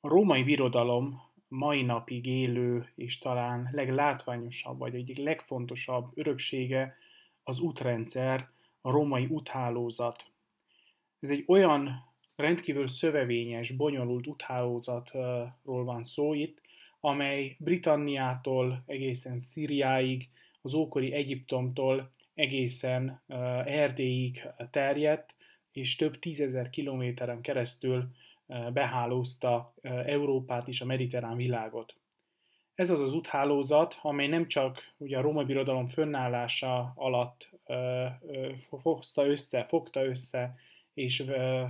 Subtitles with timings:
[0.00, 6.96] A római birodalom mai napig élő és talán leglátványosabb, vagy egyik legfontosabb öröksége
[7.42, 8.48] az útrendszer,
[8.80, 10.26] a római úthálózat.
[11.20, 12.06] Ez egy olyan
[12.36, 16.60] rendkívül szövevényes, bonyolult úthálózatról van szó itt,
[17.00, 20.28] amely Britanniától egészen Szíriáig,
[20.62, 23.22] az ókori Egyiptomtól egészen
[23.64, 25.36] Erdélyig terjedt,
[25.72, 28.10] és több tízezer kilométeren keresztül
[28.72, 31.96] behálózta Európát és a mediterrán világot.
[32.74, 37.50] Ez az az úthálózat, amely nem csak ugye a római birodalom fönnállása alatt
[38.80, 40.54] fogta össze, fogta össze,
[40.94, 41.24] és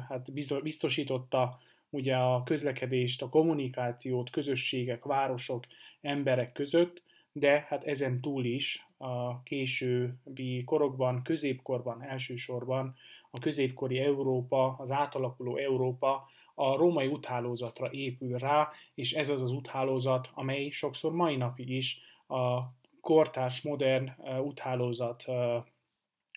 [0.09, 0.32] hát
[0.62, 1.59] biztosította
[1.91, 5.65] ugye a közlekedést, a kommunikációt közösségek, városok,
[6.01, 12.95] emberek között, de hát ezen túl is a későbbi korokban, középkorban elsősorban
[13.30, 16.29] a középkori Európa, az átalakuló Európa
[16.60, 22.00] a római úthálózatra épül rá, és ez az az úthálózat, amely sokszor mai napig is
[22.28, 22.60] a
[23.00, 24.10] kortárs, modern
[24.42, 25.24] úthálózat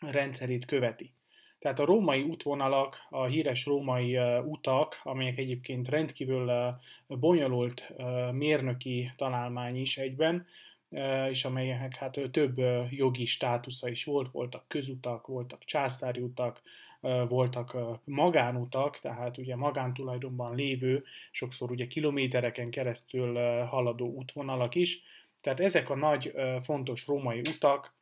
[0.02, 1.14] rendszerét követi.
[1.60, 6.52] Tehát a római útvonalak, a híres római utak, amelyek egyébként rendkívül
[7.08, 7.94] bonyolult
[8.32, 10.46] mérnöki találmány is egyben,
[11.30, 12.58] és amelyek hát több
[12.90, 16.62] jogi státusza is volt, voltak közutak, voltak császári utak,
[17.28, 23.34] voltak magánutak, tehát ugye magántulajdonban lévő, sokszor ugye kilométereken keresztül
[23.66, 25.02] haladó útvonalak is.
[25.42, 27.96] Tehát ezek a nagy fontos római utak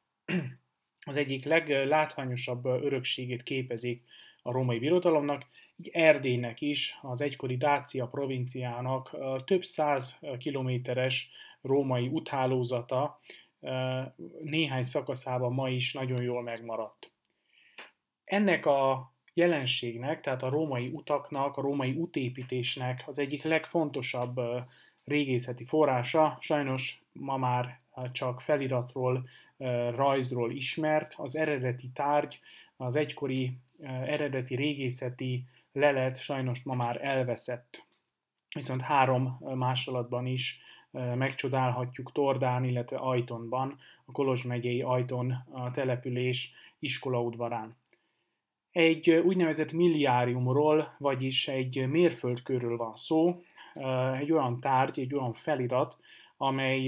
[1.05, 4.03] az egyik leglátványosabb örökségét képezik
[4.41, 5.45] a római birodalomnak,
[5.77, 11.29] így Erdélynek is, az egykori Dácia provinciának több száz kilométeres
[11.61, 13.19] római úthálózata
[14.43, 17.11] néhány szakaszában ma is nagyon jól megmaradt.
[18.29, 24.39] Ennek a jelenségnek, tehát a római utaknak, a római útépítésnek az egyik legfontosabb
[25.05, 27.79] régészeti forrása, sajnos ma már
[28.11, 29.27] csak feliratról,
[29.95, 32.39] rajzról ismert, az eredeti tárgy,
[32.77, 33.57] az egykori
[34.05, 37.85] eredeti régészeti lelet sajnos ma már elveszett.
[38.55, 40.61] Viszont három másolatban is
[41.15, 45.35] megcsodálhatjuk Tordán, illetve Ajtonban, a Kolozs megyei Ajton
[45.71, 47.77] település iskolaudvarán.
[48.79, 53.41] Egy úgynevezett milliáriumról, vagyis egy mérföldkörről van szó,
[54.19, 55.97] egy olyan tárgy, egy olyan felirat,
[56.37, 56.83] amely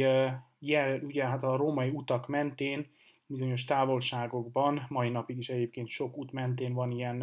[0.59, 2.87] jel, ugye hát a római utak mentén,
[3.25, 7.21] bizonyos távolságokban, mai napig is egyébként sok út mentén van ilyen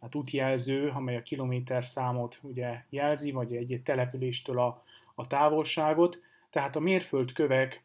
[0.00, 4.84] hát útjelző, amely a kilométer számot ugye jelzi, vagy egy településtől a,
[5.14, 6.18] a távolságot.
[6.50, 7.82] Tehát a mérföldkövek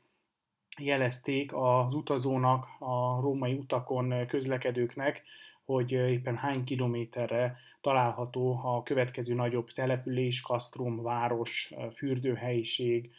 [0.77, 5.23] jelezték az utazónak, a római utakon közlekedőknek,
[5.65, 13.11] hogy éppen hány kilométerre található a következő nagyobb település, kasztrum, város, fürdőhelyiség,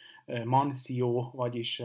[0.43, 1.81] mansió, vagyis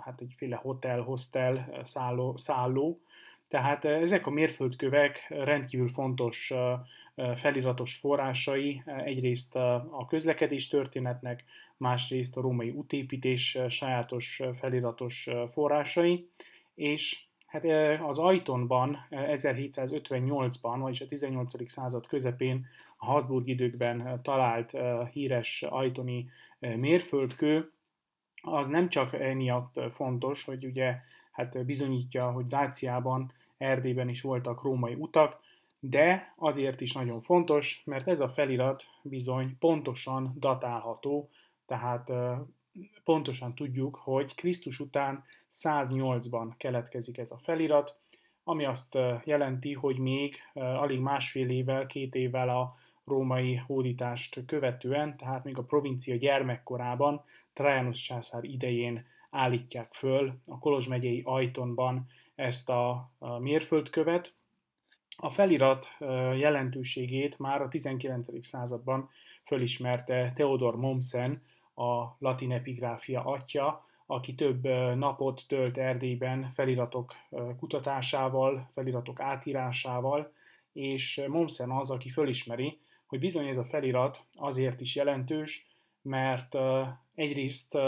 [0.00, 3.00] hát egyféle hotel, hostel, szálló, szálló.
[3.48, 6.52] Tehát ezek a mérföldkövek rendkívül fontos
[7.34, 11.44] feliratos forrásai, egyrészt a közlekedés történetnek,
[11.76, 16.28] másrészt a római útépítés sajátos feliratos forrásai,
[16.74, 17.64] és Hát
[18.00, 21.70] az Ajtonban 1758-ban, vagyis a 18.
[21.70, 22.66] század közepén
[22.96, 24.76] a Habsburg időkben talált
[25.12, 27.72] híres ajtoni mérföldkő,
[28.42, 30.96] az nem csak emiatt fontos, hogy ugye
[31.32, 35.40] hát bizonyítja, hogy Dáciában, Erdélyben is voltak római utak,
[35.80, 41.30] de azért is nagyon fontos, mert ez a felirat bizony pontosan datálható,
[41.66, 42.12] tehát
[43.04, 47.96] pontosan tudjuk, hogy Krisztus után 108-ban keletkezik ez a felirat,
[48.44, 55.44] ami azt jelenti, hogy még alig másfél évvel, két évvel a római hódítást követően, tehát
[55.44, 63.12] még a provincia gyermekkorában, Trajanus császár idején állítják föl a Kolozs megyei Ajtonban ezt a
[63.38, 64.34] mérföldkövet.
[65.16, 65.86] A felirat
[66.38, 68.44] jelentőségét már a 19.
[68.46, 69.08] században
[69.44, 71.42] fölismerte Theodor Mommsen,
[71.80, 74.62] a latin epigráfia atya, aki több
[74.96, 77.14] napot tölt Erdélyben feliratok
[77.58, 80.32] kutatásával, feliratok átírásával,
[80.72, 85.66] és Momsen az, aki fölismeri, hogy bizony ez a felirat azért is jelentős,
[86.02, 86.56] mert
[87.14, 87.78] egyrészt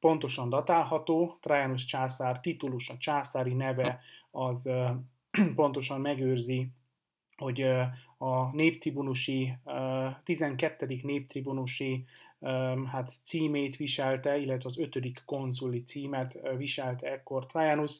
[0.00, 4.00] pontosan datálható, Trajanus császár titulus, a császári neve
[4.30, 4.70] az
[5.54, 6.68] pontosan megőrzi,
[7.36, 7.62] hogy
[8.18, 9.52] a néptribunusi,
[10.24, 11.00] 12.
[11.02, 12.04] néptribunusi
[12.86, 17.96] hát címét viselte, illetve az ötödik konzuli címet viselte ekkor Trajanus,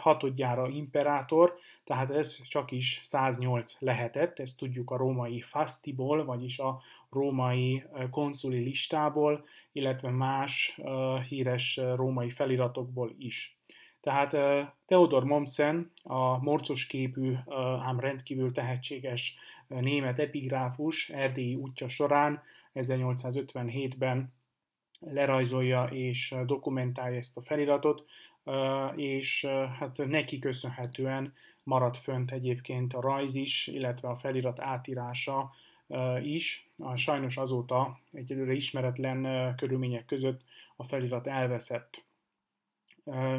[0.00, 6.80] hatodjára imperátor, tehát ez csak is 108 lehetett, ezt tudjuk a római fastiból, vagyis a
[7.10, 10.80] római konszuli listából, illetve más
[11.28, 13.56] híres római feliratokból is.
[14.00, 14.30] Tehát
[14.86, 17.34] Theodor Mommsen, a morcos képű,
[17.82, 19.36] ám rendkívül tehetséges
[19.66, 22.42] német epigráfus erdélyi útja során
[22.74, 24.32] 1857-ben
[25.00, 28.04] lerajzolja és dokumentálja ezt a feliratot,
[28.96, 29.46] és
[29.78, 35.50] hát neki köszönhetően maradt fönt egyébként a rajz is, illetve a felirat átírása
[36.22, 36.70] is.
[36.94, 40.40] Sajnos azóta egyelőre ismeretlen körülmények között
[40.76, 42.04] a felirat elveszett.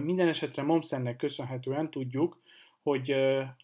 [0.01, 2.41] Minden esetre Momsennek köszönhetően tudjuk,
[2.83, 3.15] hogy,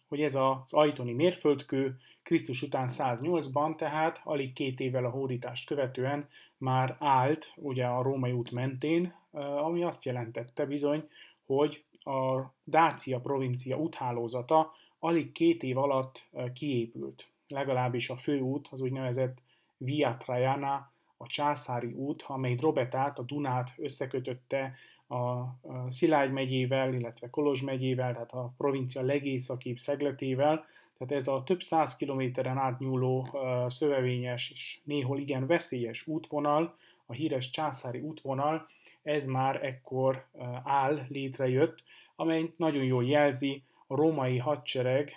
[0.08, 6.28] hogy ez az ajtoni mérföldkő Krisztus után 108-ban, tehát alig két évvel a hódítást követően
[6.56, 9.14] már állt ugye a római út mentén,
[9.62, 11.08] ami azt jelentette bizony,
[11.46, 17.30] hogy a Dácia provincia úthálózata alig két év alatt kiépült.
[17.48, 19.38] Legalábbis a főút, az úgynevezett
[19.76, 24.74] Via Traiana, a császári út, amely Drobetát, a Dunát összekötötte
[25.10, 25.58] a
[25.88, 30.64] Szilágy megyével, illetve Kolozs megyével, tehát a provincia legészakibb szegletével,
[30.98, 33.28] tehát ez a több száz kilométeren átnyúló
[33.66, 36.76] szövevényes és néhol igen veszélyes útvonal,
[37.06, 38.66] a híres császári útvonal,
[39.02, 40.26] ez már ekkor
[40.64, 41.82] áll, létrejött,
[42.16, 45.10] amely nagyon jól jelzi a római hadsereg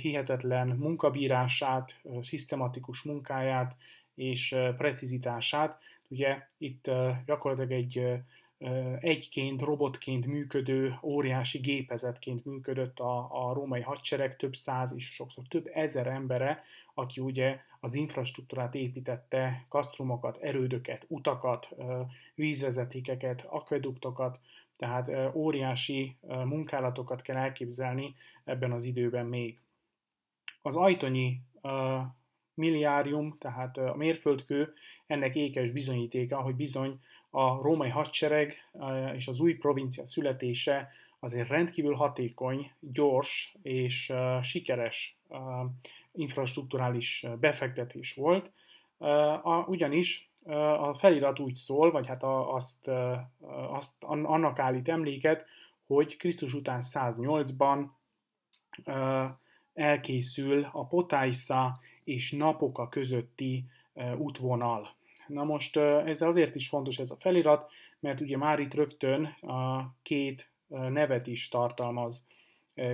[0.00, 3.76] hihetetlen munkabírását, szisztematikus munkáját
[4.14, 5.78] és precizitását.
[6.08, 6.90] Ugye itt
[7.26, 8.02] gyakorlatilag egy
[9.00, 15.70] egyként, robotként működő, óriási gépezetként működött a, a római hadsereg, több száz és sokszor több
[15.74, 16.62] ezer embere,
[16.94, 21.68] aki ugye az infrastruktúrát építette, kasztrumokat, erődöket, utakat,
[22.34, 24.40] vízvezetékeket, akveduktokat,
[24.76, 28.14] tehát óriási munkálatokat kell elképzelni
[28.44, 29.58] ebben az időben még.
[30.62, 31.40] Az ajtonyi
[32.56, 34.72] milliárium, tehát a mérföldkő,
[35.06, 37.00] ennek ékes bizonyítéka, hogy bizony
[37.30, 38.54] a római hadsereg
[39.14, 40.88] és az új provincia születése
[41.18, 44.12] azért rendkívül hatékony, gyors és
[44.42, 45.16] sikeres
[46.12, 48.52] infrastruktúrális befektetés volt,
[49.66, 50.30] ugyanis
[50.78, 52.90] a felirat úgy szól, vagy hát azt,
[53.70, 55.46] azt annak állít emléket,
[55.86, 57.86] hogy Krisztus után 108-ban
[59.76, 63.64] elkészül a Potájsza és Napoka közötti
[64.16, 64.88] útvonal.
[65.26, 67.70] Na most ez azért is fontos ez a felirat,
[68.00, 72.26] mert ugye már itt rögtön a két nevet is tartalmaz,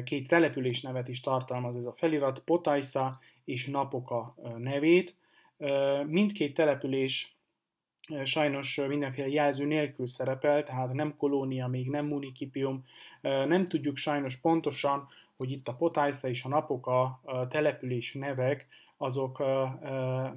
[0.05, 5.15] két település nevet is tartalmaz ez a felirat, Potaisa és Napoka nevét.
[6.07, 7.37] Mindkét település
[8.25, 12.85] sajnos mindenféle jelző nélkül szerepel, tehát nem kolónia, még nem municipium.
[13.21, 15.09] Nem tudjuk sajnos pontosan,
[15.43, 19.43] hogy itt a Potaisa és a Napoka település nevek azok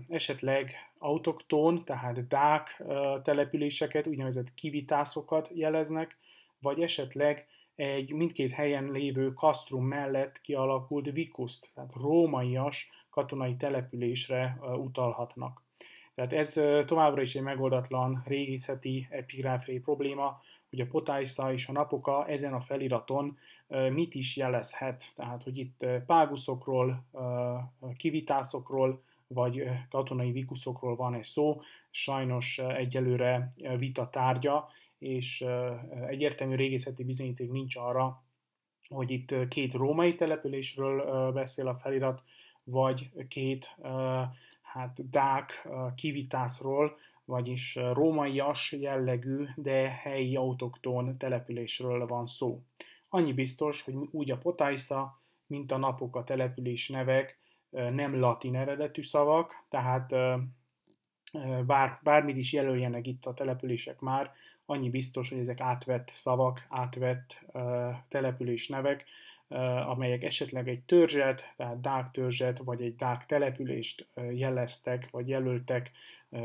[0.07, 2.83] esetleg autoktón, tehát dák
[3.23, 6.17] településeket, úgynevezett kivitászokat jeleznek,
[6.59, 15.63] vagy esetleg egy mindkét helyen lévő kasztrum mellett kialakult vikuszt, tehát rómaias katonai településre utalhatnak.
[16.15, 16.53] Tehát ez
[16.85, 20.41] továbbra is egy megoldatlan régészeti epigráfiai probléma,
[20.75, 23.37] hogy a potájsza és a napoka ezen a feliraton
[23.67, 25.11] mit is jelezhet.
[25.15, 27.05] Tehát, hogy itt páguszokról,
[27.97, 31.61] kivitászokról, vagy katonai vikuszokról van egy szó,
[31.91, 34.67] sajnos egyelőre vita tárgya,
[34.97, 35.45] és
[36.07, 38.23] egyértelmű régészeti bizonyíték nincs arra,
[38.87, 42.23] hogy itt két római településről beszél a felirat,
[42.63, 43.77] vagy két
[44.61, 52.61] hát dák kivitászról, vagyis rómaias jellegű, de helyi autoktón településről van szó.
[53.09, 57.37] Annyi biztos, hogy úgy a Potaisa, mint a napok a település nevek
[57.69, 60.15] nem latin eredetű szavak, tehát
[61.65, 64.31] bár, bármit is jelöljenek itt a települések már,
[64.65, 67.45] annyi biztos, hogy ezek átvett szavak, átvett
[68.07, 69.05] település nevek,
[69.87, 75.91] amelyek esetleg egy törzset, tehát dák törzset, vagy egy dák települést jeleztek, vagy jelöltek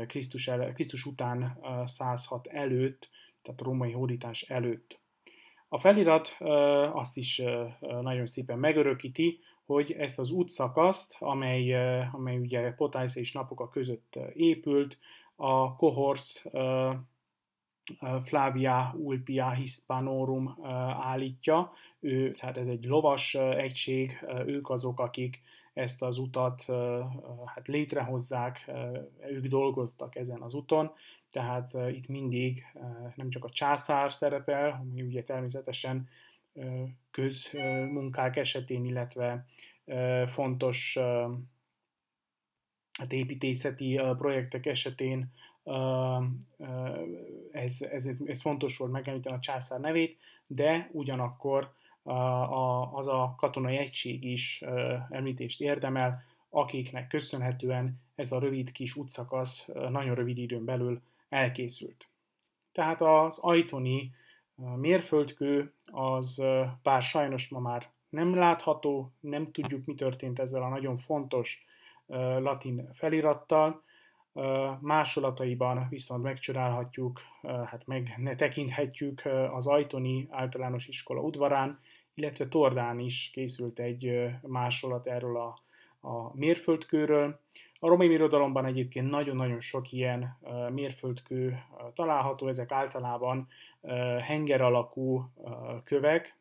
[0.07, 3.09] Krisztus, el, Krisztus után 106 előtt,
[3.41, 4.99] tehát római hódítás előtt.
[5.69, 6.35] A felirat
[6.93, 7.41] azt is
[8.01, 11.73] nagyon szépen megörökíti, hogy ezt az útszakaszt, amely,
[12.11, 14.97] amely ugye Potájsz és Napoka között épült,
[15.35, 16.45] a Kohorsz
[18.23, 20.57] Flavia Ulpia Hispanorum
[21.01, 21.71] állítja.
[21.99, 25.41] Ő, tehát ez egy lovas egység, ők azok, akik
[25.73, 26.65] ezt az utat
[27.45, 28.71] hát létrehozzák,
[29.29, 30.91] ők dolgoztak ezen az úton,
[31.29, 32.65] tehát itt mindig
[33.15, 36.09] nem csak a császár szerepel, ami ugye természetesen
[37.11, 39.45] közmunkák esetén, illetve
[40.27, 40.97] fontos
[42.99, 45.31] hát építészeti projektek esetén
[47.51, 51.73] ez, ez, ez, ez fontos volt megemlíteni a császár nevét, de ugyanakkor
[52.91, 54.63] az a katonai egység is
[55.09, 62.09] említést érdemel, akiknek köszönhetően ez a rövid kis útszakasz nagyon rövid időn belül elkészült.
[62.71, 64.11] Tehát az ajtoni
[64.75, 66.43] mérföldkő az
[66.83, 71.65] bár sajnos ma már nem látható, nem tudjuk, mi történt ezzel a nagyon fontos
[72.39, 73.83] latin felirattal,
[74.79, 79.21] másolataiban viszont megcsodálhatjuk, hát meg tekinthetjük
[79.51, 81.79] az Ajtoni általános iskola udvarán,
[82.13, 85.59] illetve Tordán is készült egy másolat erről a,
[86.07, 87.39] a mérföldkőről.
[87.79, 90.37] A romai irodalomban egyébként nagyon-nagyon sok ilyen
[90.69, 93.47] mérföldkő található, ezek általában
[94.21, 95.31] henger alakú
[95.83, 96.37] kövek,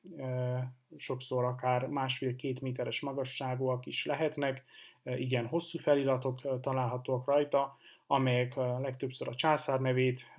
[0.97, 4.65] sokszor akár másfél-két méteres magasságúak is lehetnek,
[5.05, 7.77] igen hosszú feliratok találhatók rajta,
[8.07, 10.35] amelyek legtöbbször a császár nevét,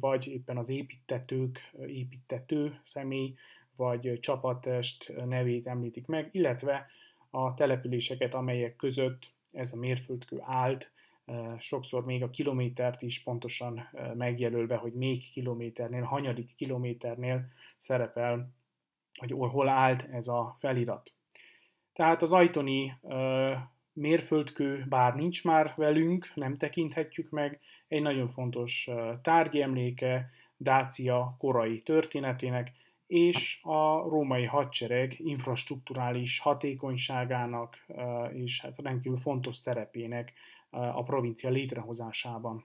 [0.00, 3.34] vagy éppen az építetők, építető személy,
[3.76, 6.86] vagy csapattest nevét említik meg, illetve
[7.30, 10.92] a településeket, amelyek között ez a mérföldkő állt,
[11.58, 18.52] sokszor még a kilométert is pontosan megjelölve, hogy még kilométernél, hanyadik kilométernél szerepel,
[19.18, 21.12] hogy hol állt ez a felirat.
[21.92, 22.92] Tehát az ajtoni
[23.94, 28.88] mérföldkő, bár nincs már velünk, nem tekinthetjük meg, egy nagyon fontos
[29.22, 32.72] tárgyi emléke Dácia korai történetének,
[33.06, 37.86] és a római hadsereg infrastruktúrális hatékonyságának
[38.32, 40.32] és hát rendkívül fontos szerepének
[40.70, 42.64] a provincia létrehozásában.